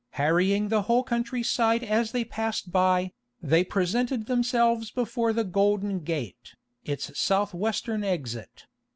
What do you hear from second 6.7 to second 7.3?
its